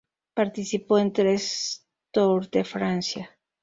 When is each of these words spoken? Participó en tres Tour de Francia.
Participó 0.33 0.97
en 0.97 1.13
tres 1.13 1.85
Tour 2.09 2.49
de 2.49 2.63
Francia. 2.63 3.37